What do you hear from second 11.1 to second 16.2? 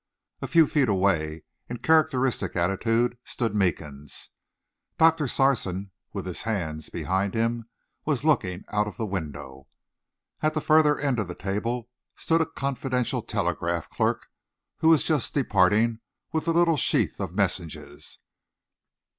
of the table stood a confidential telegraph clerk, who was just departing